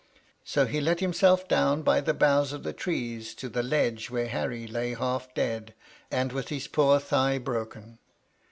[0.43, 4.27] So he let himself down by the boughs of the trees to the ledge where
[4.29, 5.75] Harry lay half dead,
[6.09, 7.99] and with his poor thigh broken.